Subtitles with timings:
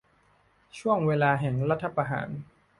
[0.79, 2.29] ช่วงเวลาแห่งรัฐประหาร